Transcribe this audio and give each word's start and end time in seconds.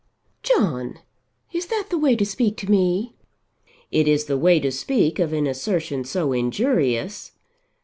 "John, 0.41 0.97
is 1.53 1.67
that 1.67 1.89
the 1.91 1.97
way 1.99 2.15
to 2.15 2.25
speak 2.25 2.57
to 2.57 2.71
me?" 2.71 3.13
"It 3.91 4.07
is 4.07 4.25
the 4.25 4.35
way 4.35 4.59
to 4.59 4.71
speak 4.71 5.19
of 5.19 5.31
an 5.31 5.45
assertion 5.45 6.05
so 6.05 6.33
injurious." 6.33 7.33